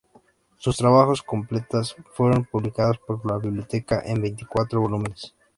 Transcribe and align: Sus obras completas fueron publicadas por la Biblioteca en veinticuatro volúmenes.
Sus 0.57 0.81
obras 0.81 1.21
completas 1.21 1.95
fueron 2.13 2.45
publicadas 2.45 2.97
por 2.97 3.23
la 3.23 3.37
Biblioteca 3.37 4.01
en 4.03 4.19
veinticuatro 4.23 4.81
volúmenes. 4.81 5.35